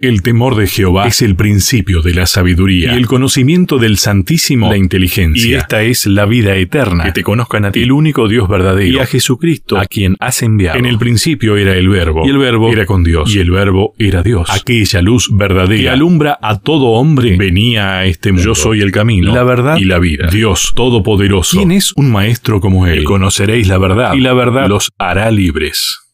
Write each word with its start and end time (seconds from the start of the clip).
El 0.00 0.22
temor 0.22 0.54
de 0.54 0.68
Jehová 0.68 1.08
es 1.08 1.22
el 1.22 1.34
principio 1.34 2.02
de 2.02 2.14
la 2.14 2.28
sabiduría 2.28 2.94
y 2.94 2.96
el 2.96 3.08
conocimiento 3.08 3.78
del 3.78 3.98
Santísimo 3.98 4.70
la 4.70 4.76
inteligencia. 4.76 5.50
Y 5.50 5.54
esta 5.54 5.82
es 5.82 6.06
la 6.06 6.24
vida 6.24 6.54
eterna, 6.54 7.02
que 7.02 7.10
te 7.10 7.24
conozcan 7.24 7.64
a 7.64 7.72
ti, 7.72 7.82
el 7.82 7.90
único 7.90 8.28
Dios 8.28 8.48
verdadero, 8.48 8.96
y 8.96 9.00
a 9.00 9.06
Jesucristo, 9.06 9.76
a 9.76 9.86
quien 9.86 10.14
has 10.20 10.44
enviado. 10.44 10.78
En 10.78 10.86
el 10.86 10.98
principio 10.98 11.56
era 11.56 11.74
el 11.74 11.88
Verbo, 11.88 12.24
y 12.24 12.30
el 12.30 12.38
Verbo 12.38 12.72
era 12.72 12.86
con 12.86 13.02
Dios, 13.02 13.34
y 13.34 13.40
el 13.40 13.50
Verbo 13.50 13.96
era 13.98 14.22
Dios. 14.22 14.48
Aquella 14.52 15.02
luz 15.02 15.30
verdadera 15.32 15.82
que 15.82 15.88
alumbra 15.90 16.38
a 16.40 16.60
todo 16.60 16.90
hombre 16.90 17.36
venía 17.36 17.98
a 17.98 18.04
este 18.04 18.30
mundo. 18.30 18.44
Yo 18.44 18.54
soy 18.54 18.82
el 18.82 18.92
camino, 18.92 19.34
la 19.34 19.42
verdad 19.42 19.78
y 19.78 19.84
la 19.84 19.98
vida. 19.98 20.28
Dios 20.30 20.74
Todopoderoso. 20.76 21.56
¿Quién 21.56 21.72
es 21.72 21.92
un 21.96 22.12
maestro 22.12 22.60
como 22.60 22.86
él? 22.86 23.02
conoceréis 23.02 23.66
la 23.66 23.78
verdad, 23.78 24.14
y 24.14 24.20
la 24.20 24.32
verdad 24.32 24.68
los 24.68 24.90
hará 24.96 25.32
libres. 25.32 26.07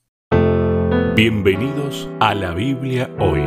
Bienvenidos 1.16 2.08
a 2.18 2.34
la 2.34 2.54
Biblia 2.54 3.08
hoy. 3.20 3.40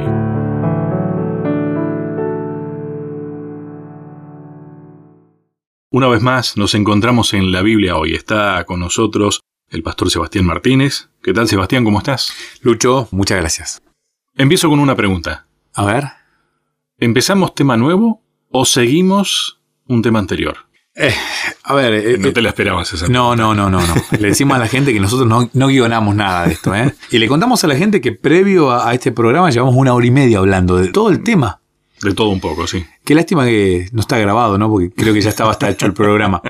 Una 5.91 6.07
vez 6.07 6.21
más 6.21 6.55
nos 6.55 6.75
encontramos 6.75 7.33
en 7.33 7.51
la 7.51 7.61
Biblia 7.61 7.97
hoy. 7.97 8.13
Está 8.13 8.63
con 8.63 8.79
nosotros 8.79 9.41
el 9.69 9.83
pastor 9.83 10.09
Sebastián 10.09 10.45
Martínez. 10.45 11.09
¿Qué 11.21 11.33
tal 11.33 11.49
Sebastián? 11.49 11.83
¿Cómo 11.83 11.97
estás? 11.97 12.31
Lucho, 12.61 13.09
muchas 13.11 13.37
gracias. 13.37 13.83
Empiezo 14.37 14.69
con 14.69 14.79
una 14.79 14.95
pregunta. 14.95 15.47
A 15.73 15.83
ver. 15.83 16.05
¿Empezamos 16.99 17.53
tema 17.53 17.75
nuevo 17.75 18.23
o 18.49 18.63
seguimos 18.63 19.59
un 19.87 20.01
tema 20.01 20.19
anterior? 20.19 20.66
Eh, 20.97 21.13
a 21.63 21.75
ver. 21.75 21.93
Eh, 21.93 22.17
no 22.17 22.33
te 22.33 22.41
la 22.41 22.49
esperabas 22.49 22.91
esa. 22.91 23.07
No, 23.07 23.35
no, 23.35 23.53
no, 23.53 23.69
no, 23.69 23.79
no. 23.79 23.93
Le 24.19 24.29
decimos 24.29 24.57
a 24.57 24.59
la 24.59 24.67
gente 24.67 24.91
que 24.91 24.99
nosotros 24.99 25.27
no, 25.29 25.49
no 25.53 25.67
guionamos 25.67 26.15
nada 26.15 26.47
de 26.47 26.53
esto, 26.53 26.73
¿eh? 26.73 26.93
Y 27.11 27.19
le 27.19 27.27
contamos 27.27 27.63
a 27.63 27.67
la 27.67 27.75
gente 27.75 28.01
que 28.01 28.11
previo 28.11 28.71
a, 28.71 28.93
este 28.93 29.11
programa 29.11 29.51
llevamos 29.51 29.75
una 29.75 29.93
hora 29.93 30.05
y 30.05 30.11
media 30.11 30.39
hablando 30.39 30.75
de 30.75 30.87
todo 30.87 31.09
el 31.09 31.23
tema. 31.23 31.61
De 32.01 32.13
todo 32.13 32.29
un 32.29 32.39
poco, 32.39 32.67
sí. 32.67 32.85
Qué 33.03 33.15
lástima 33.15 33.45
que 33.45 33.89
no 33.91 34.01
está 34.01 34.17
grabado, 34.17 34.57
¿no? 34.57 34.69
Porque 34.69 34.91
creo 34.91 35.13
que 35.13 35.21
ya 35.21 35.29
estaba 35.29 35.51
hasta 35.51 35.69
hecho 35.69 35.85
el 35.85 35.93
programa. 35.93 36.41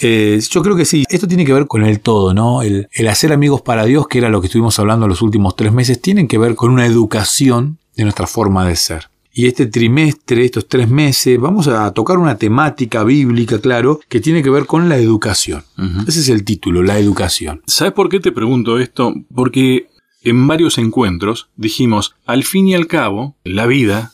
Eh, 0.00 0.40
yo 0.50 0.62
creo 0.62 0.76
que 0.76 0.84
sí, 0.84 1.04
esto 1.10 1.28
tiene 1.28 1.44
que 1.44 1.52
ver 1.52 1.66
con 1.66 1.84
el 1.84 2.00
todo, 2.00 2.32
¿no? 2.32 2.62
El, 2.62 2.88
el, 2.92 3.08
hacer 3.08 3.32
amigos 3.32 3.60
para 3.60 3.84
Dios, 3.84 4.08
que 4.08 4.18
era 4.18 4.28
lo 4.28 4.40
que 4.40 4.46
estuvimos 4.46 4.78
hablando 4.78 5.06
los 5.06 5.20
últimos 5.20 5.56
tres 5.56 5.72
meses, 5.72 6.00
tienen 6.00 6.26
que 6.26 6.38
ver 6.38 6.54
con 6.54 6.70
una 6.70 6.86
educación 6.86 7.78
de 7.96 8.04
nuestra 8.04 8.26
forma 8.26 8.66
de 8.66 8.76
ser. 8.76 9.09
Y 9.32 9.46
este 9.46 9.66
trimestre, 9.66 10.44
estos 10.44 10.66
tres 10.66 10.88
meses, 10.88 11.38
vamos 11.38 11.68
a 11.68 11.92
tocar 11.92 12.18
una 12.18 12.36
temática 12.36 13.04
bíblica, 13.04 13.60
claro, 13.60 14.00
que 14.08 14.20
tiene 14.20 14.42
que 14.42 14.50
ver 14.50 14.66
con 14.66 14.88
la 14.88 14.96
educación. 14.96 15.62
Ese 16.06 16.20
es 16.20 16.28
el 16.28 16.44
título, 16.44 16.82
la 16.82 16.98
educación. 16.98 17.62
¿Sabes 17.66 17.92
por 17.92 18.08
qué 18.08 18.18
te 18.18 18.32
pregunto 18.32 18.78
esto? 18.78 19.14
Porque 19.34 19.88
en 20.22 20.46
varios 20.46 20.78
encuentros 20.78 21.48
dijimos, 21.56 22.16
al 22.26 22.44
fin 22.44 22.66
y 22.68 22.74
al 22.74 22.86
cabo, 22.86 23.36
la 23.44 23.66
vida 23.66 24.12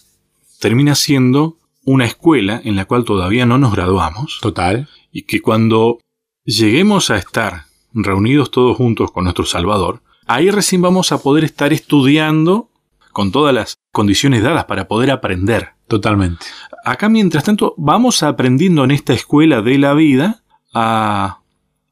termina 0.60 0.94
siendo 0.94 1.56
una 1.84 2.04
escuela 2.04 2.60
en 2.64 2.76
la 2.76 2.84
cual 2.84 3.04
todavía 3.04 3.46
no 3.46 3.58
nos 3.58 3.72
graduamos. 3.72 4.38
Total. 4.42 4.88
Y 5.12 5.22
que 5.22 5.40
cuando 5.40 5.98
lleguemos 6.44 7.10
a 7.10 7.16
estar 7.16 7.64
reunidos 7.94 8.50
todos 8.50 8.76
juntos 8.76 9.10
con 9.10 9.24
nuestro 9.24 9.46
Salvador, 9.46 10.02
ahí 10.26 10.50
recién 10.50 10.82
vamos 10.82 11.12
a 11.12 11.22
poder 11.22 11.44
estar 11.44 11.72
estudiando 11.72 12.68
con 13.16 13.32
todas 13.32 13.54
las 13.54 13.78
condiciones 13.92 14.42
dadas 14.42 14.66
para 14.66 14.88
poder 14.88 15.10
aprender. 15.10 15.70
Totalmente. 15.88 16.44
Acá, 16.84 17.08
mientras 17.08 17.44
tanto, 17.44 17.72
vamos 17.78 18.22
aprendiendo 18.22 18.84
en 18.84 18.90
esta 18.90 19.14
escuela 19.14 19.62
de 19.62 19.78
la 19.78 19.94
vida 19.94 20.42
a 20.74 21.38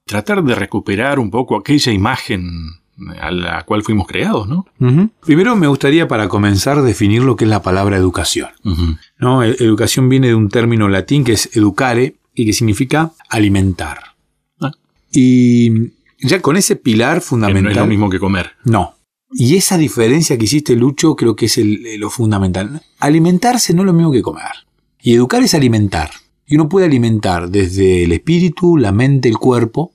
tratar 0.05 0.45
de 0.45 0.55
recuperar 0.55 1.19
un 1.19 1.31
poco 1.31 1.57
aquella 1.57 1.93
imagen 1.93 2.75
a 3.23 3.31
la 3.31 3.63
cual 3.63 3.83
fuimos 3.83 4.07
creados, 4.07 4.47
¿no? 4.49 4.67
Primero 5.25 5.57
me 5.57 5.67
gustaría 5.67 6.07
para 6.09 6.29
comenzar 6.29 6.83
definir 6.83 7.23
lo 7.23 7.37
que 7.37 7.45
es 7.45 7.51
la 7.51 7.63
palabra 7.63 7.97
educación. 7.97 8.51
¿no? 9.17 9.43
E-, 9.43 9.57
educación 9.61 10.11
viene 10.11 10.27
de 10.27 10.35
un 10.35 10.51
término 10.51 10.91
latín 10.91 11.25
que 11.25 11.33
es 11.33 11.57
educare 11.57 12.17
y 12.35 12.45
que 12.45 12.53
significa 12.53 13.13
alimentar. 13.31 14.15
Ah. 14.61 14.73
Y 15.11 15.95
ya 16.19 16.43
con 16.43 16.59
ese 16.59 16.77
pilar 16.77 17.23
fundamental... 17.23 17.65
no 17.65 17.71
es 17.71 17.77
lo 17.79 17.87
mismo 17.87 18.11
que 18.11 18.19
comer. 18.19 18.51
No, 18.65 18.94
y 19.37 19.57
esa 19.57 19.77
diferencia 19.77 20.39
que 20.39 20.45
hiciste, 20.45 20.77
Lucho, 20.77 21.17
creo 21.17 21.35
que 21.35 21.47
es 21.47 21.59
lo 21.99 22.09
fundamental. 22.09 22.81
Alimentarse 23.01 23.75
no 23.75 23.83
es 23.83 23.87
lo 23.87 23.93
mismo 23.93 24.13
que 24.13 24.23
comer. 24.23 24.53
Y 25.03 25.13
educar 25.15 25.43
es 25.43 25.55
alimentar. 25.55 26.11
Y 26.47 26.55
uno 26.55 26.69
puede 26.69 26.87
alimentar 26.87 27.51
desde 27.51 28.05
el 28.05 28.13
espíritu, 28.13 28.77
la 28.77 28.93
mente, 28.93 29.29
el 29.29 29.39
cuerpo. 29.39 29.93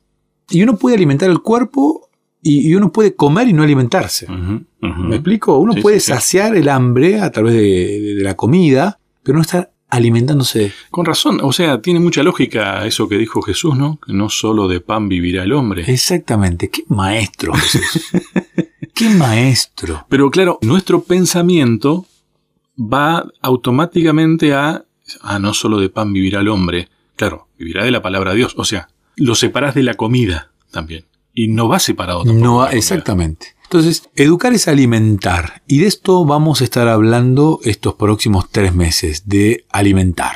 Y 0.50 0.62
uno 0.62 0.76
puede 0.76 0.98
alimentar 0.98 1.30
el 1.30 1.40
cuerpo 1.40 2.10
y, 2.42 2.74
uno 2.76 2.92
puede 2.92 3.16
comer 3.16 3.48
y 3.48 3.54
no 3.54 3.64
alimentarse. 3.64 4.28
¿Me 4.82 5.16
explico? 5.16 5.58
Uno 5.58 5.74
puede 5.76 6.02
saciar 6.02 6.58
el 6.58 6.68
hambre 6.68 7.22
a 7.22 7.32
través 7.32 7.54
de, 7.54 8.18
la 8.20 8.36
comida, 8.36 9.00
pero 9.24 9.38
no 9.38 9.42
está 9.42 9.72
alimentándose. 9.90 10.72
Con 10.92 11.06
razón, 11.06 11.40
o 11.42 11.52
sea, 11.52 11.82
tiene 11.82 12.00
mucha 12.00 12.24
lógica 12.24 12.86
eso 12.86 13.10
que 13.10 13.18
dijo 13.18 13.42
Jesús, 13.42 13.76
¿no? 13.76 14.00
Que 14.06 14.14
no 14.14 14.30
solo 14.30 14.68
de 14.68 14.80
pan 14.82 15.10
vivirá 15.10 15.44
el 15.44 15.54
hombre. 15.54 15.84
Exactamente, 15.88 16.70
qué 16.70 16.84
maestro 16.88 17.54
Jesús. 17.54 18.10
¡Qué 18.94 19.10
maestro! 19.10 20.06
Pero 20.10 20.30
claro, 20.30 20.60
nuestro 20.62 21.04
pensamiento 21.04 22.06
va 22.78 23.26
automáticamente 23.42 24.54
a, 24.54 24.86
ah, 25.22 25.40
no 25.40 25.54
solo 25.54 25.80
de 25.80 25.90
pan 25.90 26.12
vivirá 26.12 26.42
el 26.42 26.50
hombre, 26.50 26.90
claro, 27.16 27.48
vivirá 27.58 27.84
de 27.84 27.92
la 27.92 28.02
palabra 28.02 28.32
de 28.32 28.38
Dios, 28.38 28.56
o 28.58 28.66
sea, 28.66 28.90
lo 29.16 29.36
separas 29.36 29.74
de 29.76 29.84
la 29.84 29.94
comida 29.94 30.52
también. 30.72 31.06
Y 31.34 31.48
no 31.48 31.70
va 31.70 31.80
separado 31.80 32.24
tampoco. 32.24 32.44
No 32.44 32.68
exactamente. 32.68 33.56
Entonces, 33.70 34.10
educar 34.16 34.52
es 34.52 34.68
alimentar. 34.68 35.62
Y 35.68 35.78
de 35.78 35.86
esto 35.86 36.26
vamos 36.26 36.60
a 36.60 36.64
estar 36.64 36.88
hablando 36.88 37.60
estos 37.64 37.94
próximos 37.94 38.50
tres 38.50 38.74
meses, 38.74 39.30
de 39.30 39.68
alimentar. 39.70 40.36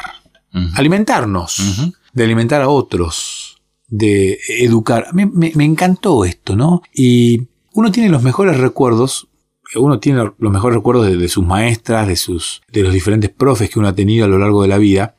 Alimentarnos, 0.75 1.91
de 2.13 2.23
alimentar 2.23 2.61
a 2.61 2.69
otros, 2.69 3.59
de 3.87 4.39
educar. 4.59 5.07
Me, 5.13 5.25
me, 5.25 5.65
encantó 5.65 6.25
esto, 6.25 6.55
¿no? 6.55 6.83
Y 6.93 7.47
uno 7.73 7.91
tiene 7.91 8.09
los 8.09 8.21
mejores 8.21 8.59
recuerdos, 8.59 9.27
uno 9.73 9.99
tiene 9.99 10.29
los 10.37 10.51
mejores 10.51 10.75
recuerdos 10.75 11.07
de, 11.07 11.27
sus 11.27 11.43
maestras, 11.43 12.07
de, 12.07 12.15
sus, 12.15 12.61
de 12.71 12.83
los 12.83 12.93
diferentes 12.93 13.31
profes 13.31 13.67
que 13.71 13.79
uno 13.79 13.87
ha 13.87 13.95
tenido 13.95 14.25
a 14.25 14.27
lo 14.27 14.37
largo 14.37 14.61
de 14.61 14.67
la 14.67 14.77
vida, 14.77 15.15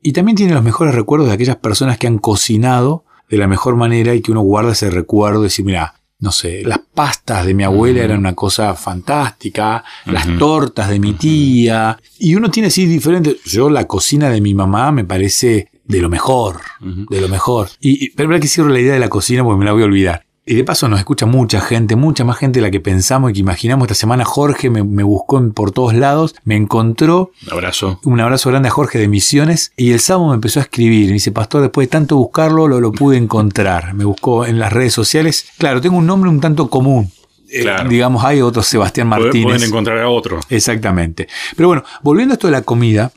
y 0.00 0.12
también 0.12 0.36
tiene 0.36 0.54
los 0.54 0.62
mejores 0.62 0.94
recuerdos 0.94 1.26
de 1.26 1.34
aquellas 1.34 1.56
personas 1.56 1.98
que 1.98 2.06
han 2.06 2.18
cocinado 2.18 3.04
de 3.28 3.38
la 3.38 3.48
mejor 3.48 3.74
manera 3.74 4.14
y 4.14 4.20
que 4.20 4.30
uno 4.30 4.42
guarda 4.42 4.70
ese 4.70 4.88
recuerdo 4.88 5.40
y 5.40 5.44
decir, 5.44 5.64
mira, 5.64 5.96
no 6.18 6.32
sé, 6.32 6.62
las 6.64 6.78
pastas 6.78 7.44
de 7.44 7.54
mi 7.54 7.62
abuela 7.62 8.02
eran 8.02 8.18
una 8.18 8.34
cosa 8.34 8.74
fantástica, 8.74 9.84
las 10.06 10.26
tortas 10.38 10.88
de 10.88 10.98
mi 10.98 11.12
tía, 11.12 11.98
y 12.18 12.34
uno 12.34 12.50
tiene 12.50 12.68
así 12.68 12.86
diferentes, 12.86 13.42
yo 13.44 13.68
la 13.68 13.86
cocina 13.86 14.30
de 14.30 14.40
mi 14.40 14.54
mamá 14.54 14.92
me 14.92 15.04
parece 15.04 15.68
de 15.84 16.00
lo 16.00 16.08
mejor, 16.08 16.60
de 16.80 17.20
lo 17.20 17.28
mejor. 17.28 17.68
Y, 17.80 18.10
pero 18.10 18.28
verdad 18.28 18.42
que 18.42 18.48
cierro 18.48 18.70
la 18.70 18.80
idea 18.80 18.94
de 18.94 19.00
la 19.00 19.08
cocina 19.08 19.44
porque 19.44 19.58
me 19.58 19.64
la 19.64 19.72
voy 19.72 19.82
a 19.82 19.86
olvidar. 19.86 20.25
Y 20.48 20.54
de 20.54 20.62
paso 20.62 20.88
nos 20.88 21.00
escucha 21.00 21.26
mucha 21.26 21.60
gente, 21.60 21.96
mucha 21.96 22.24
más 22.24 22.38
gente 22.38 22.60
de 22.60 22.62
la 22.62 22.70
que 22.70 22.78
pensamos 22.78 23.30
y 23.30 23.34
que 23.34 23.40
imaginamos. 23.40 23.86
Esta 23.86 23.96
semana 23.96 24.24
Jorge 24.24 24.70
me, 24.70 24.80
buscó 25.02 25.42
por 25.52 25.72
todos 25.72 25.92
lados, 25.92 26.36
me 26.44 26.54
encontró. 26.54 27.32
Un 27.48 27.52
abrazo. 27.52 27.98
Un 28.04 28.20
abrazo 28.20 28.50
grande 28.50 28.68
a 28.68 28.70
Jorge 28.70 29.00
de 29.00 29.08
Misiones. 29.08 29.72
Y 29.76 29.90
el 29.90 29.98
sábado 29.98 30.28
me 30.28 30.36
empezó 30.36 30.60
a 30.60 30.62
escribir. 30.62 31.08
Me 31.08 31.14
dice, 31.14 31.32
Pastor, 31.32 31.62
después 31.62 31.88
de 31.88 31.90
tanto 31.90 32.16
buscarlo, 32.16 32.68
lo, 32.68 32.80
lo 32.80 32.92
pude 32.92 33.16
encontrar. 33.16 33.92
Me 33.94 34.04
buscó 34.04 34.46
en 34.46 34.60
las 34.60 34.72
redes 34.72 34.92
sociales. 34.92 35.48
Claro, 35.58 35.80
tengo 35.80 35.96
un 35.96 36.06
nombre 36.06 36.30
un 36.30 36.40
tanto 36.40 36.70
común. 36.70 37.10
Eh, 37.50 37.66
digamos, 37.88 38.24
hay 38.24 38.40
otro 38.40 38.62
Sebastián 38.62 39.08
Martínez. 39.08 39.46
Pueden 39.46 39.62
encontrar 39.64 39.98
a 39.98 40.08
otro. 40.08 40.38
Exactamente. 40.48 41.26
Pero 41.56 41.70
bueno, 41.70 41.82
volviendo 42.02 42.34
a 42.34 42.36
esto 42.36 42.46
de 42.46 42.52
la 42.52 42.62
comida, 42.62 43.10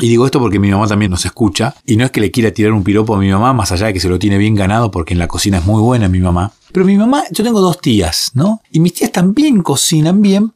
y 0.00 0.08
digo 0.08 0.26
esto 0.26 0.38
porque 0.38 0.58
mi 0.58 0.70
mamá 0.70 0.86
también 0.86 1.10
nos 1.10 1.24
escucha, 1.24 1.74
y 1.84 1.96
no 1.96 2.04
es 2.04 2.10
que 2.10 2.20
le 2.20 2.30
quiera 2.30 2.52
tirar 2.52 2.72
un 2.72 2.84
piropo 2.84 3.16
a 3.16 3.18
mi 3.18 3.30
mamá, 3.30 3.52
más 3.52 3.72
allá 3.72 3.86
de 3.86 3.94
que 3.94 4.00
se 4.00 4.08
lo 4.08 4.18
tiene 4.18 4.38
bien 4.38 4.54
ganado, 4.54 4.90
porque 4.90 5.14
en 5.14 5.18
la 5.18 5.26
cocina 5.26 5.58
es 5.58 5.66
muy 5.66 5.80
buena 5.82 6.08
mi 6.08 6.20
mamá. 6.20 6.52
Pero 6.72 6.86
mi 6.86 6.96
mamá, 6.96 7.24
yo 7.32 7.42
tengo 7.42 7.60
dos 7.60 7.80
tías, 7.80 8.30
¿no? 8.34 8.62
Y 8.70 8.80
mis 8.80 8.94
tías 8.94 9.10
también 9.10 9.62
cocinan 9.62 10.22
bien, 10.22 10.52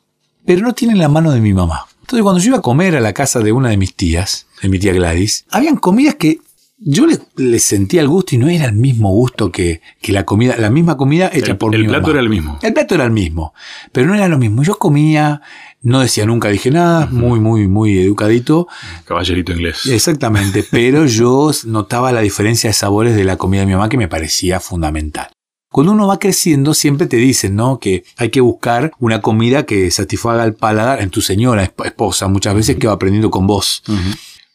pero 0.46 0.62
no 0.62 0.74
tienen 0.74 0.98
la 0.98 1.08
mano 1.08 1.32
de 1.32 1.40
mi 1.40 1.52
mamá. 1.52 1.86
Entonces 2.02 2.22
cuando 2.22 2.40
yo 2.40 2.48
iba 2.48 2.58
a 2.58 2.62
comer 2.62 2.94
a 2.96 3.00
la 3.00 3.12
casa 3.12 3.40
de 3.40 3.52
una 3.52 3.70
de 3.70 3.76
mis 3.76 3.94
tías, 3.94 4.46
de 4.62 4.68
mi 4.68 4.78
tía 4.78 4.92
Gladys, 4.92 5.44
habían 5.50 5.76
comidas 5.76 6.14
que 6.16 6.38
yo 6.84 7.06
le, 7.36 7.58
sentía 7.58 8.00
el 8.00 8.08
gusto 8.08 8.34
y 8.34 8.38
no 8.38 8.48
era 8.48 8.66
el 8.66 8.74
mismo 8.74 9.10
gusto 9.10 9.52
que, 9.52 9.80
la 10.08 10.24
comida, 10.24 10.56
la 10.56 10.70
misma 10.70 10.96
comida 10.96 11.30
hecha 11.32 11.56
por 11.56 11.70
mi 11.70 11.78
mamá. 11.78 11.96
El 11.96 12.02
plato 12.02 12.10
era 12.10 12.20
el 12.20 12.28
mismo. 12.28 12.58
El 12.62 12.72
plato 12.72 12.94
era 12.94 13.04
el 13.04 13.10
mismo, 13.10 13.54
pero 13.92 14.06
no 14.06 14.14
era 14.14 14.28
lo 14.28 14.38
mismo. 14.38 14.62
Yo 14.62 14.78
comía 14.78 15.42
no 15.82 16.00
decía 16.00 16.26
nunca 16.26 16.48
dije 16.48 16.70
nada, 16.70 17.06
muy, 17.06 17.40
muy, 17.40 17.66
muy 17.66 17.98
educadito. 17.98 18.68
Caballerito 19.04 19.52
inglés. 19.52 19.86
Exactamente, 19.86 20.64
pero 20.70 21.06
yo 21.06 21.50
notaba 21.66 22.12
la 22.12 22.20
diferencia 22.20 22.70
de 22.70 22.74
sabores 22.74 23.16
de 23.16 23.24
la 23.24 23.36
comida 23.36 23.60
de 23.60 23.66
mi 23.66 23.72
mamá 23.72 23.88
que 23.88 23.98
me 23.98 24.08
parecía 24.08 24.60
fundamental. 24.60 25.28
Cuando 25.70 25.92
uno 25.92 26.06
va 26.06 26.18
creciendo, 26.18 26.74
siempre 26.74 27.06
te 27.06 27.16
dicen, 27.16 27.56
¿no? 27.56 27.78
Que 27.80 28.04
hay 28.18 28.28
que 28.28 28.42
buscar 28.42 28.92
una 28.98 29.22
comida 29.22 29.64
que 29.64 29.90
satisfaga 29.90 30.44
el 30.44 30.54
paladar 30.54 31.00
en 31.00 31.08
tu 31.08 31.22
señora 31.22 31.64
esposa, 31.64 32.28
muchas 32.28 32.54
veces 32.54 32.76
que 32.76 32.86
va 32.86 32.92
aprendiendo 32.92 33.30
con 33.30 33.46
vos. 33.46 33.82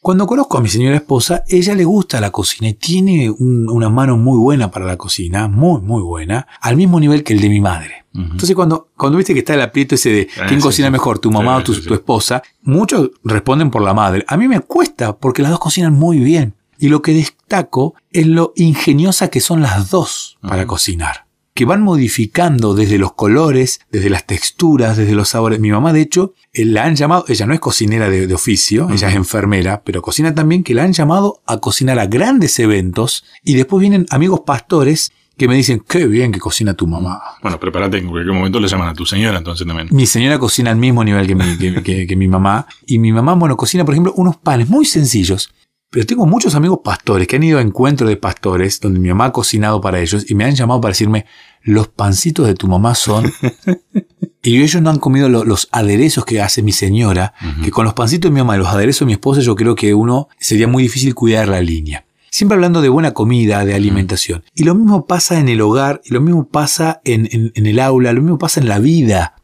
Cuando 0.00 0.26
conozco 0.26 0.58
a 0.58 0.60
mi 0.60 0.68
señora 0.68 0.96
esposa, 0.96 1.42
ella 1.48 1.74
le 1.74 1.84
gusta 1.84 2.20
la 2.20 2.30
cocina 2.30 2.68
y 2.68 2.74
tiene 2.74 3.30
una 3.30 3.88
mano 3.88 4.16
muy 4.16 4.38
buena 4.38 4.70
para 4.70 4.86
la 4.86 4.96
cocina, 4.96 5.48
muy, 5.48 5.80
muy 5.80 6.02
buena, 6.02 6.46
al 6.60 6.76
mismo 6.76 7.00
nivel 7.00 7.24
que 7.24 7.32
el 7.32 7.40
de 7.40 7.48
mi 7.48 7.60
madre. 7.60 8.04
Entonces, 8.14 8.54
cuando, 8.56 8.88
cuando 8.96 9.18
viste 9.18 9.32
que 9.32 9.40
está 9.40 9.54
el 9.54 9.60
aprieto 9.60 9.94
ese 9.94 10.10
de 10.10 10.28
ah, 10.40 10.46
quién 10.48 10.60
cocina 10.60 10.90
mejor, 10.90 11.18
tu 11.18 11.30
mamá 11.30 11.56
o 11.56 11.62
tu, 11.62 11.80
tu 11.82 11.94
esposa, 11.94 12.42
muchos 12.62 13.10
responden 13.22 13.70
por 13.70 13.82
la 13.82 13.94
madre. 13.94 14.24
A 14.26 14.36
mí 14.36 14.48
me 14.48 14.60
cuesta 14.60 15.16
porque 15.16 15.42
las 15.42 15.52
dos 15.52 15.60
cocinan 15.60 15.92
muy 15.92 16.18
bien. 16.18 16.54
Y 16.78 16.88
lo 16.88 17.02
que 17.02 17.12
destaco 17.12 17.94
es 18.10 18.26
lo 18.26 18.52
ingeniosa 18.56 19.28
que 19.28 19.40
son 19.40 19.62
las 19.62 19.90
dos 19.90 20.38
para 20.40 20.66
cocinar 20.66 21.27
que 21.58 21.64
van 21.64 21.82
modificando 21.82 22.72
desde 22.72 22.98
los 22.98 23.14
colores, 23.14 23.80
desde 23.90 24.10
las 24.10 24.24
texturas, 24.28 24.96
desde 24.96 25.12
los 25.12 25.30
sabores. 25.30 25.58
Mi 25.58 25.72
mamá, 25.72 25.92
de 25.92 26.02
hecho, 26.02 26.32
eh, 26.52 26.64
la 26.64 26.84
han 26.84 26.94
llamado, 26.94 27.24
ella 27.26 27.46
no 27.46 27.52
es 27.52 27.58
cocinera 27.58 28.08
de, 28.08 28.32
oficio, 28.32 28.88
ella 28.92 29.08
es 29.08 29.16
enfermera, 29.16 29.82
pero 29.84 30.00
cocina 30.00 30.32
también, 30.32 30.62
que 30.62 30.72
la 30.72 30.84
han 30.84 30.92
llamado 30.92 31.42
a 31.46 31.58
cocinar 31.58 31.98
a 31.98 32.06
grandes 32.06 32.60
eventos 32.60 33.24
y 33.42 33.54
después 33.54 33.80
vienen 33.80 34.06
amigos 34.10 34.42
pastores 34.46 35.10
que 35.36 35.48
me 35.48 35.56
dicen, 35.56 35.82
qué 35.84 36.06
bien 36.06 36.30
que 36.30 36.38
cocina 36.38 36.74
tu 36.74 36.86
mamá. 36.86 37.20
Bueno, 37.42 37.58
prepárate, 37.58 37.98
en 37.98 38.06
cualquier 38.06 38.36
momento 38.36 38.60
le 38.60 38.68
llaman 38.68 38.90
a 38.90 38.94
tu 38.94 39.04
señora 39.04 39.38
entonces 39.38 39.66
también. 39.66 39.88
Mi 39.90 40.06
señora 40.06 40.38
cocina 40.38 40.70
al 40.70 40.76
mismo 40.76 41.02
nivel 41.02 41.26
que 41.26 41.34
mi, 41.34 41.82
que 41.82 42.14
mi 42.16 42.28
mamá. 42.28 42.68
Y 42.86 43.00
mi 43.00 43.10
mamá, 43.10 43.34
bueno, 43.34 43.56
cocina, 43.56 43.84
por 43.84 43.94
ejemplo, 43.94 44.12
unos 44.14 44.36
panes 44.36 44.68
muy 44.68 44.84
sencillos, 44.84 45.52
pero 45.90 46.04
tengo 46.04 46.26
muchos 46.26 46.54
amigos 46.54 46.80
pastores 46.84 47.26
que 47.26 47.36
han 47.36 47.44
ido 47.44 47.58
a 47.58 47.62
encuentros 47.62 48.10
de 48.10 48.16
pastores 48.16 48.78
donde 48.80 49.00
mi 49.00 49.08
mamá 49.08 49.26
ha 49.26 49.32
cocinado 49.32 49.80
para 49.80 50.00
ellos 50.00 50.30
y 50.30 50.34
me 50.34 50.44
han 50.44 50.54
llamado 50.54 50.80
para 50.80 50.90
decirme, 50.90 51.24
los 51.62 51.88
pancitos 51.88 52.46
de 52.46 52.54
tu 52.54 52.68
mamá 52.68 52.94
son... 52.94 53.32
y 54.42 54.62
ellos 54.62 54.82
no 54.82 54.90
han 54.90 54.98
comido 54.98 55.28
los 55.28 55.68
aderezos 55.72 56.24
que 56.24 56.40
hace 56.40 56.62
mi 56.62 56.72
señora, 56.72 57.34
que 57.62 57.70
con 57.70 57.84
los 57.84 57.94
pancitos 57.94 58.30
de 58.30 58.34
mi 58.34 58.40
mamá 58.40 58.56
y 58.56 58.58
los 58.58 58.68
aderezos 58.68 59.00
de 59.00 59.06
mi 59.06 59.12
esposa 59.12 59.40
yo 59.40 59.56
creo 59.56 59.74
que 59.74 59.94
uno 59.94 60.28
sería 60.38 60.68
muy 60.68 60.82
difícil 60.82 61.14
cuidar 61.14 61.48
la 61.48 61.60
línea. 61.60 62.04
Siempre 62.30 62.54
hablando 62.54 62.82
de 62.82 62.88
buena 62.90 63.14
comida, 63.14 63.64
de 63.64 63.74
alimentación. 63.74 64.44
Y 64.54 64.64
lo 64.64 64.74
mismo 64.74 65.06
pasa 65.06 65.40
en 65.40 65.48
el 65.48 65.60
hogar, 65.60 66.02
y 66.04 66.12
lo 66.12 66.20
mismo 66.20 66.48
pasa 66.48 67.00
en, 67.04 67.52
el 67.54 67.80
aula, 67.80 68.12
lo 68.12 68.22
mismo 68.22 68.38
pasa 68.38 68.60
en 68.60 68.68
la 68.68 68.78
vida. 68.78 69.34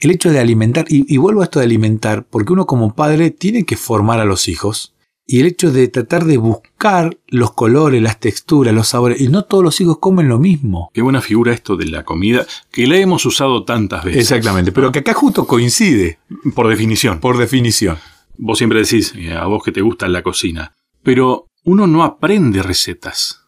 El 0.00 0.12
hecho 0.12 0.30
de 0.30 0.38
alimentar, 0.38 0.86
y 0.88 1.16
vuelvo 1.18 1.42
a 1.42 1.44
esto 1.44 1.58
de 1.58 1.66
alimentar, 1.66 2.24
porque 2.24 2.52
uno 2.52 2.66
como 2.66 2.94
padre 2.94 3.30
tiene 3.30 3.64
que 3.64 3.76
formar 3.76 4.20
a 4.20 4.24
los 4.24 4.48
hijos, 4.48 4.94
y 5.30 5.40
el 5.40 5.46
hecho 5.46 5.70
de 5.70 5.88
tratar 5.88 6.24
de 6.24 6.38
buscar 6.38 7.18
los 7.26 7.52
colores, 7.52 8.00
las 8.00 8.18
texturas, 8.18 8.74
los 8.74 8.88
sabores, 8.88 9.20
y 9.20 9.28
no 9.28 9.44
todos 9.44 9.62
los 9.62 9.78
hijos 9.78 9.98
comen 9.98 10.26
lo 10.26 10.38
mismo. 10.38 10.90
Qué 10.94 11.02
buena 11.02 11.20
figura 11.20 11.52
esto 11.52 11.76
de 11.76 11.84
la 11.84 12.02
comida, 12.02 12.46
que 12.72 12.86
la 12.86 12.96
hemos 12.96 13.26
usado 13.26 13.62
tantas 13.64 14.04
veces. 14.04 14.22
Exactamente, 14.22 14.72
pero 14.72 14.90
que 14.90 15.00
acá 15.00 15.12
justo 15.12 15.46
coincide. 15.46 16.18
Por 16.54 16.66
definición. 16.66 17.20
Por 17.20 17.36
definición. 17.36 17.98
Vos 18.38 18.56
siempre 18.56 18.80
decís, 18.80 19.12
eh, 19.16 19.34
a 19.34 19.44
vos 19.44 19.62
que 19.62 19.70
te 19.70 19.82
gusta 19.82 20.08
la 20.08 20.22
cocina, 20.22 20.74
pero 21.02 21.48
uno 21.64 21.86
no 21.86 22.04
aprende 22.04 22.62
recetas. 22.62 23.42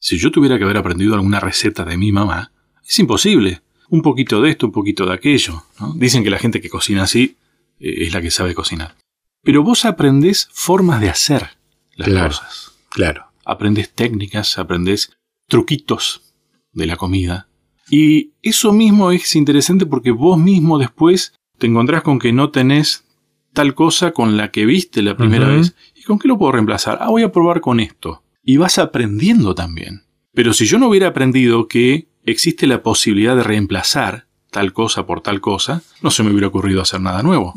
Si 0.00 0.18
yo 0.18 0.32
tuviera 0.32 0.58
que 0.58 0.64
haber 0.64 0.78
aprendido 0.78 1.14
alguna 1.14 1.38
receta 1.38 1.84
de 1.84 1.96
mi 1.96 2.10
mamá, 2.10 2.50
es 2.84 2.98
imposible. 2.98 3.62
Un 3.88 4.02
poquito 4.02 4.42
de 4.42 4.50
esto, 4.50 4.66
un 4.66 4.72
poquito 4.72 5.06
de 5.06 5.14
aquello. 5.14 5.62
Dicen 5.94 6.24
que 6.24 6.30
la 6.30 6.40
gente 6.40 6.60
que 6.60 6.68
cocina 6.68 7.04
así 7.04 7.36
eh, 7.78 8.06
es 8.06 8.12
la 8.12 8.20
que 8.20 8.32
sabe 8.32 8.52
cocinar. 8.52 8.96
Pero 9.42 9.62
vos 9.62 9.84
aprendés 9.84 10.48
formas 10.52 11.00
de 11.00 11.08
hacer 11.08 11.50
las 11.94 12.08
cosas. 12.08 12.72
Claro. 12.90 13.26
Aprendés 13.44 13.90
técnicas, 13.90 14.58
aprendés 14.58 15.16
truquitos 15.48 16.34
de 16.72 16.86
la 16.86 16.96
comida. 16.96 17.48
Y 17.88 18.32
eso 18.42 18.72
mismo 18.72 19.10
es 19.10 19.34
interesante 19.34 19.86
porque 19.86 20.10
vos 20.10 20.38
mismo 20.38 20.78
después 20.78 21.34
te 21.58 21.66
encontrás 21.66 22.02
con 22.02 22.18
que 22.18 22.32
no 22.32 22.50
tenés 22.50 23.04
tal 23.52 23.74
cosa 23.74 24.12
con 24.12 24.36
la 24.36 24.50
que 24.50 24.66
viste 24.66 25.02
la 25.02 25.16
primera 25.16 25.48
vez. 25.48 25.74
¿Y 25.94 26.02
con 26.02 26.18
qué 26.18 26.28
lo 26.28 26.38
puedo 26.38 26.52
reemplazar? 26.52 26.98
Ah, 27.00 27.08
voy 27.08 27.22
a 27.22 27.32
probar 27.32 27.60
con 27.60 27.80
esto. 27.80 28.22
Y 28.44 28.58
vas 28.58 28.78
aprendiendo 28.78 29.54
también. 29.54 30.04
Pero 30.32 30.52
si 30.52 30.66
yo 30.66 30.78
no 30.78 30.88
hubiera 30.88 31.08
aprendido 31.08 31.66
que 31.66 32.08
existe 32.24 32.66
la 32.66 32.82
posibilidad 32.82 33.34
de 33.34 33.42
reemplazar 33.42 34.26
tal 34.50 34.72
cosa 34.72 35.06
por 35.06 35.20
tal 35.20 35.40
cosa, 35.40 35.82
no 36.02 36.10
se 36.10 36.22
me 36.22 36.30
hubiera 36.30 36.48
ocurrido 36.48 36.82
hacer 36.82 37.00
nada 37.00 37.22
nuevo 37.22 37.54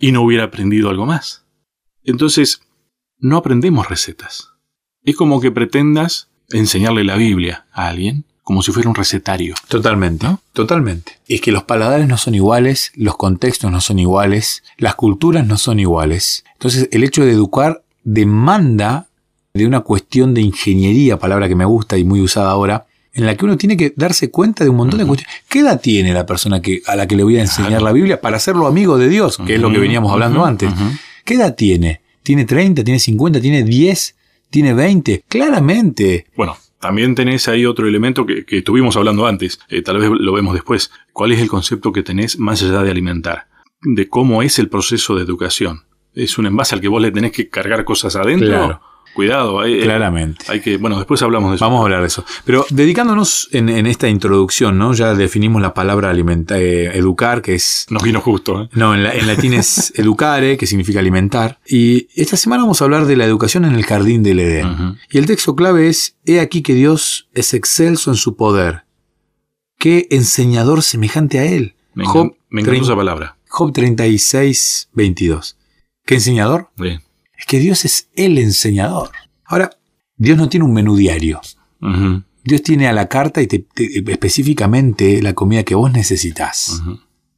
y 0.00 0.10
no 0.10 0.22
hubiera 0.22 0.44
aprendido 0.44 0.90
algo 0.90 1.06
más. 1.06 1.44
Entonces, 2.02 2.62
no 3.18 3.36
aprendemos 3.36 3.88
recetas. 3.88 4.48
Es 5.04 5.14
como 5.14 5.40
que 5.40 5.52
pretendas 5.52 6.28
enseñarle 6.48 7.04
la 7.04 7.16
Biblia 7.16 7.66
a 7.72 7.88
alguien 7.88 8.24
como 8.42 8.62
si 8.62 8.72
fuera 8.72 8.88
un 8.88 8.96
recetario. 8.96 9.54
Totalmente, 9.68 10.26
totalmente. 10.52 11.20
Y 11.28 11.36
es 11.36 11.40
que 11.40 11.52
los 11.52 11.62
paladares 11.62 12.08
no 12.08 12.16
son 12.16 12.34
iguales, 12.34 12.90
los 12.96 13.16
contextos 13.16 13.70
no 13.70 13.80
son 13.80 14.00
iguales, 14.00 14.64
las 14.76 14.96
culturas 14.96 15.46
no 15.46 15.56
son 15.56 15.78
iguales. 15.78 16.44
Entonces, 16.54 16.88
el 16.90 17.04
hecho 17.04 17.24
de 17.24 17.30
educar 17.30 17.84
demanda 18.02 19.06
de 19.54 19.66
una 19.66 19.82
cuestión 19.82 20.34
de 20.34 20.40
ingeniería, 20.40 21.18
palabra 21.18 21.46
que 21.46 21.54
me 21.54 21.64
gusta 21.64 21.96
y 21.96 22.02
muy 22.02 22.20
usada 22.22 22.50
ahora, 22.50 22.86
en 23.12 23.26
la 23.26 23.36
que 23.36 23.44
uno 23.44 23.56
tiene 23.56 23.76
que 23.76 23.92
darse 23.96 24.30
cuenta 24.30 24.64
de 24.64 24.70
un 24.70 24.76
montón 24.76 25.00
de 25.00 25.06
cuestiones. 25.06 25.42
¿Qué 25.48 25.60
edad 25.60 25.80
tiene 25.80 26.12
la 26.12 26.26
persona 26.26 26.62
que, 26.62 26.82
a 26.86 26.96
la 26.96 27.06
que 27.06 27.16
le 27.16 27.24
voy 27.24 27.36
a 27.38 27.40
enseñar 27.40 27.82
la 27.82 27.92
Biblia 27.92 28.20
para 28.20 28.36
hacerlo 28.36 28.66
amigo 28.66 28.98
de 28.98 29.08
Dios? 29.08 29.38
Que 29.46 29.56
es 29.56 29.60
lo 29.60 29.72
que 29.72 29.78
veníamos 29.78 30.12
hablando 30.12 30.44
antes. 30.44 30.72
¿Qué 31.24 31.34
edad 31.34 31.54
tiene? 31.54 32.00
¿Tiene 32.22 32.44
30? 32.44 32.84
¿Tiene 32.84 32.98
50? 32.98 33.40
¿Tiene 33.40 33.64
10? 33.64 34.16
¿Tiene 34.50 34.74
20? 34.74 35.24
Claramente. 35.28 36.26
Bueno, 36.36 36.56
también 36.80 37.14
tenés 37.14 37.46
ahí 37.48 37.66
otro 37.66 37.86
elemento 37.86 38.26
que, 38.26 38.44
estuvimos 38.48 38.96
hablando 38.96 39.26
antes, 39.26 39.60
eh, 39.68 39.82
tal 39.82 39.98
vez 39.98 40.10
lo 40.10 40.32
vemos 40.32 40.54
después. 40.54 40.90
¿Cuál 41.12 41.32
es 41.32 41.40
el 41.40 41.48
concepto 41.48 41.92
que 41.92 42.02
tenés 42.02 42.38
más 42.38 42.62
allá 42.62 42.82
de 42.82 42.90
alimentar? 42.90 43.48
De 43.82 44.08
cómo 44.08 44.42
es 44.42 44.58
el 44.58 44.68
proceso 44.68 45.14
de 45.14 45.22
educación. 45.22 45.84
¿Es 46.14 46.38
un 46.38 46.46
envase 46.46 46.74
al 46.74 46.80
que 46.80 46.88
vos 46.88 47.00
le 47.00 47.12
tenés 47.12 47.32
que 47.32 47.48
cargar 47.48 47.84
cosas 47.84 48.16
adentro? 48.16 48.48
Claro. 48.48 48.80
Cuidado, 49.14 49.60
hay, 49.60 49.82
claramente. 49.82 50.44
Hay 50.48 50.60
que, 50.60 50.76
bueno, 50.76 50.96
después 50.96 51.20
hablamos 51.22 51.50
de 51.50 51.56
eso. 51.56 51.64
Vamos 51.64 51.80
a 51.80 51.84
hablar 51.84 52.00
de 52.00 52.06
eso. 52.06 52.24
Pero 52.44 52.64
dedicándonos 52.70 53.48
en, 53.52 53.68
esta 53.86 54.08
introducción, 54.08 54.78
¿no? 54.78 54.94
Ya 54.94 55.14
definimos 55.14 55.60
la 55.60 55.74
palabra 55.74 56.10
alimentar, 56.10 56.60
eh, 56.60 56.96
educar, 56.96 57.42
que 57.42 57.54
es. 57.54 57.86
Nos 57.90 58.02
vino 58.02 58.20
justo, 58.20 58.62
¿eh? 58.62 58.68
No, 58.72 58.94
en, 58.94 59.26
latín 59.26 59.54
es 59.54 59.92
educare, 59.96 60.56
que 60.56 60.66
significa 60.66 61.00
alimentar. 61.00 61.58
Y 61.66 62.08
esta 62.14 62.36
semana 62.36 62.62
vamos 62.62 62.80
a 62.80 62.84
hablar 62.84 63.06
de 63.06 63.16
la 63.16 63.24
educación 63.24 63.64
en 63.64 63.74
el 63.74 63.84
jardín 63.84 64.22
del 64.22 64.40
Edén. 64.40 64.98
Y 65.10 65.18
el 65.18 65.26
texto 65.26 65.56
clave 65.56 65.88
es: 65.88 66.16
He 66.24 66.40
aquí 66.40 66.62
que 66.62 66.74
Dios 66.74 67.28
es 67.34 67.52
excelso 67.52 68.10
en 68.10 68.16
su 68.16 68.36
poder. 68.36 68.84
Qué 69.78 70.06
enseñador 70.10 70.82
semejante 70.82 71.38
a 71.40 71.44
él. 71.46 71.74
Me, 71.94 72.04
Job 72.04 72.36
me 72.48 72.60
encanta 72.60 72.82
esa 72.82 72.96
palabra. 72.96 73.36
Job 73.48 73.72
36, 73.72 74.90
22. 74.92 75.56
¿Qué 76.06 76.14
enseñador? 76.14 76.70
Bien 76.76 77.00
es 77.40 77.46
que 77.46 77.58
Dios 77.58 77.84
es 77.86 78.08
el 78.14 78.36
enseñador. 78.36 79.10
Ahora, 79.46 79.70
Dios 80.16 80.36
no 80.36 80.50
tiene 80.50 80.66
un 80.66 80.74
menú 80.74 80.94
diario. 80.94 81.40
Dios 82.44 82.62
tiene 82.62 82.86
a 82.86 82.92
la 82.92 83.08
carta 83.08 83.40
y 83.40 83.46
te, 83.46 83.66
específicamente 84.12 85.22
la 85.22 85.32
comida 85.32 85.62
que 85.62 85.74
vos 85.74 85.90
necesitas. 85.90 86.82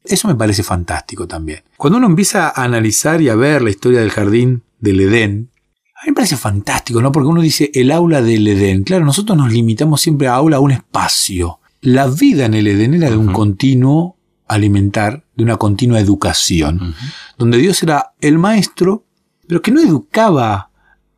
Eso 0.04 0.26
me 0.26 0.34
parece 0.34 0.64
fantástico 0.64 1.28
también. 1.28 1.62
Cuando 1.76 1.98
uno 1.98 2.08
empieza 2.08 2.48
a 2.48 2.64
analizar 2.64 3.22
y 3.22 3.28
a 3.28 3.36
ver 3.36 3.62
la 3.62 3.70
historia 3.70 4.00
del 4.00 4.10
jardín 4.10 4.64
del 4.80 5.00
Edén, 5.00 5.50
a 5.94 6.04
mí 6.04 6.10
me 6.10 6.14
parece 6.14 6.36
fantástico, 6.36 7.00
¿no? 7.00 7.12
Porque 7.12 7.28
uno 7.28 7.40
dice 7.40 7.70
el 7.72 7.92
aula 7.92 8.20
del 8.22 8.48
Edén. 8.48 8.82
Claro, 8.82 9.04
nosotros 9.04 9.38
nos 9.38 9.52
limitamos 9.52 10.00
siempre 10.00 10.26
a 10.26 10.34
aula, 10.34 10.56
a 10.56 10.60
un 10.60 10.72
espacio. 10.72 11.60
La 11.80 12.08
vida 12.08 12.46
en 12.46 12.54
el 12.54 12.66
Edén 12.66 12.94
era 12.94 13.08
de 13.08 13.16
un 13.16 13.32
continuo 13.32 14.16
alimentar, 14.48 15.24
de 15.36 15.44
una 15.44 15.56
continua 15.56 16.00
educación, 16.00 16.96
donde 17.38 17.58
Dios 17.58 17.80
era 17.84 18.14
el 18.20 18.38
maestro 18.38 19.06
pero 19.46 19.62
que 19.62 19.70
no 19.70 19.80
educaba 19.80 20.70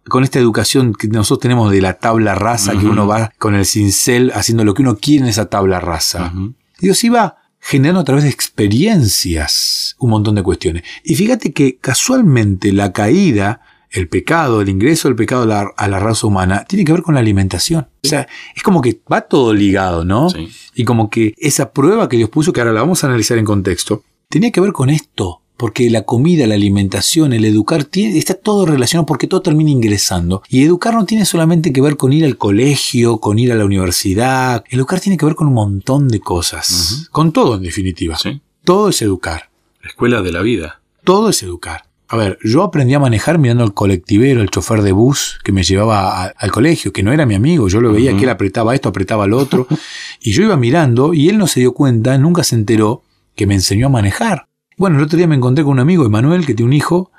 con 0.08 0.24
esta 0.24 0.38
educación 0.38 0.92
que 0.92 1.08
nosotros 1.08 1.42
tenemos 1.42 1.70
de 1.70 1.80
la 1.80 1.94
tabla 1.94 2.34
rasa, 2.34 2.72
que 2.78 2.86
uno 2.86 3.06
va 3.06 3.32
con 3.38 3.54
el 3.54 3.64
cincel 3.64 4.32
haciendo 4.34 4.64
lo 4.64 4.74
que 4.74 4.82
uno 4.82 4.96
quiere 4.96 5.24
en 5.24 5.30
esa 5.30 5.46
tabla 5.46 5.80
rasa. 5.80 6.32
Dios 6.78 7.02
iba 7.04 7.36
generando 7.58 8.00
a 8.00 8.04
través 8.04 8.24
de 8.24 8.30
experiencias 8.30 9.96
un 9.98 10.10
montón 10.10 10.34
de 10.34 10.42
cuestiones. 10.42 10.82
Y 11.02 11.14
fíjate 11.14 11.52
que 11.52 11.78
casualmente 11.78 12.72
la 12.72 12.92
caída, 12.92 13.62
el 13.90 14.08
pecado, 14.08 14.60
el 14.60 14.68
ingreso 14.68 15.08
del 15.08 15.16
pecado 15.16 15.44
a 15.74 15.88
la, 15.88 15.98
raza 15.98 16.26
humana, 16.26 16.64
tiene 16.68 16.84
que 16.84 16.92
ver 16.92 17.02
con 17.02 17.14
la 17.14 17.20
alimentación. 17.20 17.88
O 18.04 18.08
sea, 18.08 18.28
es 18.54 18.62
como 18.62 18.82
que 18.82 19.00
va 19.10 19.22
todo 19.22 19.54
ligado, 19.54 20.04
¿no? 20.04 20.28
Y 20.74 20.84
como 20.84 21.08
que 21.08 21.32
esa 21.38 21.72
prueba 21.72 22.08
que 22.10 22.18
Dios 22.18 22.28
puso, 22.28 22.52
que 22.52 22.60
ahora 22.60 22.74
la 22.74 22.82
vamos 22.82 23.02
a 23.02 23.06
analizar 23.06 23.38
en 23.38 23.46
contexto, 23.46 24.04
tenía 24.28 24.50
que 24.50 24.60
ver 24.60 24.72
con 24.72 24.90
esto 24.90 25.43
porque 25.56 25.88
la 25.90 26.02
comida, 26.02 26.46
la 26.46 26.54
alimentación, 26.54 27.32
el 27.32 27.44
educar, 27.44 27.88
está 27.92 28.34
todo 28.34 28.66
relacionado 28.66 29.06
porque 29.06 29.26
todo 29.26 29.42
termina 29.42 29.70
ingresando. 29.70 30.42
Y 30.48 30.64
educar 30.64 30.94
no 30.94 31.06
tiene 31.06 31.24
solamente 31.24 31.72
que 31.72 31.80
ver 31.80 31.96
con 31.96 32.12
ir 32.12 32.24
al 32.24 32.36
colegio, 32.36 33.18
con 33.18 33.38
ir 33.38 33.52
a 33.52 33.54
la 33.54 33.64
universidad. 33.64 34.64
Educar 34.68 35.00
tiene 35.00 35.16
que 35.16 35.26
ver 35.26 35.34
con 35.34 35.46
un 35.46 35.54
montón 35.54 36.08
de 36.08 36.20
cosas. 36.20 37.08
Con 37.12 37.32
todo, 37.32 37.56
en 37.56 37.62
definitiva. 37.62 38.18
Todo 38.64 38.88
es 38.88 39.00
educar. 39.02 39.50
escuela 39.82 40.22
de 40.22 40.32
la 40.32 40.42
vida. 40.42 40.80
Todo 41.04 41.28
es 41.28 41.42
educar. 41.42 41.84
A 42.08 42.16
ver, 42.16 42.38
yo 42.44 42.62
aprendí 42.62 42.94
a 42.94 42.98
manejar 42.98 43.38
mirando 43.38 43.64
al 43.64 43.74
colectivero, 43.74 44.42
el 44.42 44.50
chofer 44.50 44.82
de 44.82 44.92
bus 44.92 45.38
que 45.42 45.52
me 45.52 45.62
llevaba 45.62 46.26
al 46.26 46.52
colegio, 46.52 46.92
que 46.92 47.02
no 47.02 47.12
era 47.12 47.26
mi 47.26 47.34
amigo. 47.34 47.68
Yo 47.68 47.80
lo 47.80 47.92
veía 47.92 48.16
que 48.16 48.24
él 48.24 48.30
apretaba 48.30 48.74
esto, 48.74 48.88
apretaba 48.88 49.26
lo 49.26 49.38
otro. 49.38 49.66
y 50.20 50.32
yo 50.32 50.42
iba 50.42 50.56
mirando 50.56 51.14
y 51.14 51.28
él 51.28 51.38
no 51.38 51.46
se 51.46 51.60
dio 51.60 51.72
cuenta, 51.72 52.16
nunca 52.18 52.44
se 52.44 52.56
enteró 52.56 53.02
que 53.34 53.46
me 53.46 53.54
enseñó 53.54 53.86
a 53.86 53.90
manejar. 53.90 54.48
Bueno, 54.76 54.98
el 54.98 55.04
otro 55.04 55.16
día 55.16 55.26
me 55.26 55.36
encontré 55.36 55.64
con 55.64 55.72
un 55.72 55.80
amigo, 55.80 56.04
Emanuel, 56.04 56.46
que 56.46 56.54
tiene 56.54 56.68
un 56.68 56.72
hijo, 56.72 57.10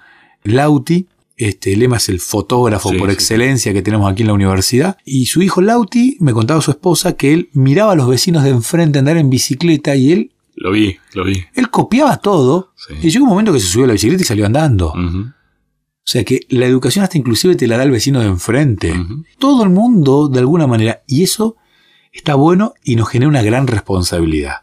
Lauti, 0.43 1.07
Este, 1.37 1.75
Lema 1.75 1.97
es 1.97 2.07
el 2.09 2.19
fotógrafo 2.21 2.93
por 2.97 3.09
excelencia 3.09 3.73
que 3.73 3.81
tenemos 3.81 4.09
aquí 4.09 4.23
en 4.23 4.27
la 4.27 4.33
universidad. 4.33 4.97
Y 5.03 5.25
su 5.25 5.41
hijo 5.41 5.61
Lauti 5.61 6.17
me 6.21 6.31
contaba 6.31 6.59
a 6.59 6.63
su 6.63 6.71
esposa 6.71 7.17
que 7.17 7.33
él 7.33 7.49
miraba 7.53 7.91
a 7.91 7.95
los 7.95 8.07
vecinos 8.07 8.43
de 8.43 8.51
enfrente 8.51 8.99
andar 8.99 9.17
en 9.17 9.29
bicicleta 9.29 9.95
y 9.95 10.11
él. 10.11 10.31
Lo 10.55 10.71
vi, 10.71 10.97
lo 11.13 11.25
vi. 11.25 11.43
Él 11.53 11.69
copiaba 11.69 12.17
todo. 12.17 12.71
Y 13.01 13.09
llegó 13.09 13.25
un 13.25 13.31
momento 13.31 13.51
que 13.51 13.59
se 13.59 13.67
subió 13.67 13.83
a 13.83 13.87
la 13.87 13.93
bicicleta 13.93 14.23
y 14.23 14.25
salió 14.25 14.45
andando. 14.45 14.93
O 14.93 16.07
sea 16.07 16.23
que 16.23 16.41
la 16.49 16.67
educación 16.67 17.03
hasta 17.03 17.17
inclusive 17.17 17.55
te 17.55 17.67
la 17.67 17.77
da 17.77 17.83
el 17.83 17.91
vecino 17.91 18.21
de 18.21 18.27
enfrente. 18.27 18.93
Todo 19.37 19.63
el 19.63 19.71
mundo, 19.71 20.29
de 20.29 20.39
alguna 20.39 20.67
manera. 20.67 21.01
Y 21.07 21.23
eso 21.23 21.57
está 22.13 22.35
bueno 22.35 22.75
y 22.83 22.95
nos 22.95 23.09
genera 23.09 23.27
una 23.27 23.41
gran 23.41 23.67
responsabilidad. 23.67 24.57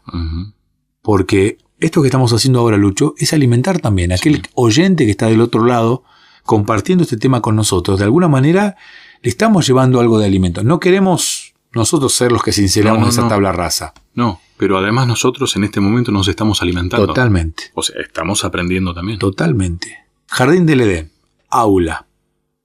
Porque 1.03 1.57
esto 1.83 2.01
que 2.01 2.07
estamos 2.07 2.31
haciendo 2.31 2.59
ahora, 2.59 2.77
Lucho, 2.77 3.13
es 3.17 3.33
alimentar 3.33 3.79
también 3.79 4.11
a 4.11 4.15
aquel 4.15 4.41
oyente 4.55 5.05
que 5.05 5.11
está 5.11 5.27
del 5.27 5.41
otro 5.41 5.65
lado 5.65 6.03
compartiendo 6.43 7.03
este 7.03 7.17
tema 7.17 7.41
con 7.41 7.55
nosotros. 7.55 7.99
De 7.99 8.05
alguna 8.05 8.27
manera 8.27 8.77
le 9.21 9.29
estamos 9.29 9.67
llevando 9.67 9.99
algo 9.99 10.17
de 10.17 10.25
alimento. 10.25 10.63
No 10.63 10.79
queremos 10.79 11.53
nosotros 11.73 12.13
ser 12.13 12.31
los 12.31 12.43
que 12.43 12.51
sinceramos 12.51 13.09
esa 13.09 13.27
tabla 13.27 13.51
rasa. 13.51 13.93
No, 14.13 14.39
pero 14.57 14.77
además 14.77 15.07
nosotros 15.07 15.55
en 15.55 15.65
este 15.65 15.79
momento 15.79 16.11
nos 16.11 16.27
estamos 16.27 16.61
alimentando. 16.61 17.07
Totalmente. 17.07 17.71
O 17.73 17.81
sea, 17.81 18.01
estamos 18.01 18.45
aprendiendo 18.45 18.93
también. 18.93 19.19
Totalmente. 19.19 20.05
Jardín 20.27 20.65
del 20.65 20.81
Edén, 20.81 21.11
aula, 21.49 22.05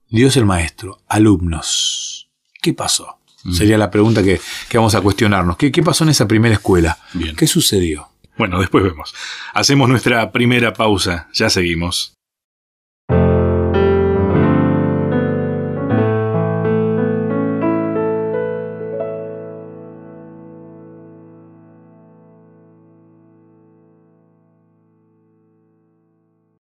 Dios 0.09 0.37
el 0.37 0.45
Maestro, 0.45 0.99
alumnos. 1.07 2.29
¿Qué 2.61 2.73
pasó? 2.73 3.19
Mm. 3.43 3.53
Sería 3.53 3.77
la 3.77 3.89
pregunta 3.91 4.23
que, 4.23 4.39
vamos 4.73 4.95
a 4.95 5.01
cuestionarnos. 5.01 5.57
¿Qué, 5.57 5.71
¿Qué, 5.71 5.83
pasó 5.83 6.03
en 6.03 6.11
esa 6.11 6.27
primera 6.27 6.55
escuela? 6.55 6.97
Bien. 7.13 7.35
¿Qué 7.35 7.47
sucedió? 7.47 8.08
Bueno, 8.39 8.57
después 8.57 8.85
vemos. 8.85 9.13
Hacemos 9.53 9.89
nuestra 9.89 10.31
primera 10.31 10.71
pausa. 10.71 11.27
Ya 11.33 11.49
seguimos. 11.49 12.18